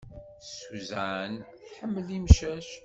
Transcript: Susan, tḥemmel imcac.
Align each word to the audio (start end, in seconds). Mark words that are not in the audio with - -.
Susan, 0.55 1.31
tḥemmel 1.71 2.07
imcac. 2.17 2.69